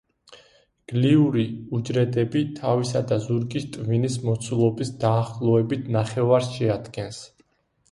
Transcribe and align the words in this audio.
გლიური 0.91 1.43
უჯრედები 1.79 2.41
თავისა 2.61 3.03
და 3.13 3.19
ზურგის 3.27 3.69
ტვინის 3.77 4.17
მოცულობის 4.25 4.93
დაახლოებით 5.07 5.87
ნახევარს 6.01 6.53
შეადგენს. 6.59 7.25